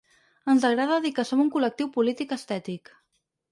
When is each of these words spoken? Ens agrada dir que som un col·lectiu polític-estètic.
Ens 0.53 0.63
agrada 0.69 0.97
dir 1.03 1.11
que 1.19 1.27
som 1.33 1.45
un 1.45 1.53
col·lectiu 1.57 1.93
polític-estètic. 1.99 2.93